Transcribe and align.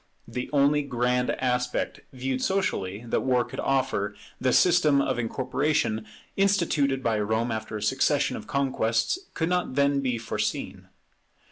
The 0.27 0.49
only 0.51 0.81
grand 0.81 1.29
aspect, 1.29 1.99
viewed 2.11 2.41
socially, 2.41 3.05
that 3.05 3.21
war 3.21 3.45
could 3.45 3.59
offer, 3.59 4.15
the 4.39 4.51
system 4.51 4.99
of 4.99 5.19
incorporation 5.19 6.07
instituted 6.35 7.03
by 7.03 7.19
Rome 7.19 7.51
after 7.51 7.77
a 7.77 7.83
succession 7.83 8.35
of 8.35 8.47
conquests, 8.47 9.19
could 9.35 9.47
not 9.49 9.75
then 9.75 9.99
be 9.99 10.17
foreseen. 10.17 10.87